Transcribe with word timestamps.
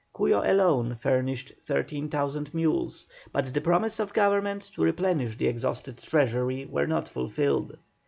Cuyo 0.15 0.41
alone 0.43 0.95
furnished 0.95 1.53
13,000 1.59 2.55
mules, 2.55 3.07
but 3.31 3.53
the 3.53 3.61
promises 3.61 3.99
of 3.99 4.13
Government 4.13 4.63
to 4.73 4.81
replenish 4.81 5.37
the 5.37 5.45
exhausted 5.45 5.99
treasury 5.99 6.65
were 6.65 6.87
not 6.87 7.07
fulfilled. 7.07 7.77